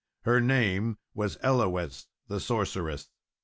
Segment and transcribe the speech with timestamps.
[0.21, 3.09] Her name was Ellawes, the sorceress.